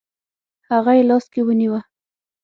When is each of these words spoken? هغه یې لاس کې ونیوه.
هغه 0.69 0.91
یې 0.97 1.03
لاس 1.09 1.25
کې 1.33 1.41
ونیوه. 1.45 1.81